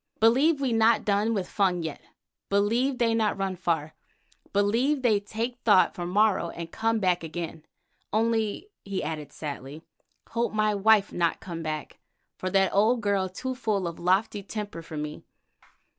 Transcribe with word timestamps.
Believe 0.19 0.59
we 0.59 0.73
not 0.73 1.05
done 1.05 1.31
with 1.35 1.47
Fung 1.47 1.83
yet, 1.83 2.01
believe 2.49 2.97
they 2.97 3.13
not 3.13 3.37
run 3.37 3.55
far. 3.55 3.93
Believe 4.51 5.03
they 5.03 5.19
take 5.19 5.57
thought 5.59 5.93
for 5.93 6.07
morrow 6.07 6.49
and 6.49 6.71
come 6.71 6.97
back 6.99 7.23
again. 7.23 7.67
Only," 8.11 8.71
he 8.83 9.03
added 9.03 9.31
sadly, 9.31 9.83
"hope 10.29 10.53
my 10.53 10.73
wife 10.73 11.13
not 11.13 11.39
come 11.39 11.61
back, 11.61 11.99
for 12.35 12.49
that 12.49 12.73
old 12.73 13.01
girl 13.01 13.29
too 13.29 13.53
full 13.53 13.87
of 13.87 13.99
lofty 13.99 14.41
temper 14.41 14.81
for 14.81 14.97
me. 14.97 15.21